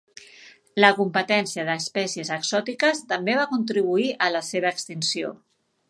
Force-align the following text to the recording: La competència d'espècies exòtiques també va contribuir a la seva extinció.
La 0.83 0.89
competència 0.99 1.65
d'espècies 1.67 2.31
exòtiques 2.37 3.05
també 3.13 3.37
va 3.41 3.47
contribuir 3.53 4.09
a 4.29 4.35
la 4.39 4.43
seva 4.53 4.75
extinció. 4.79 5.35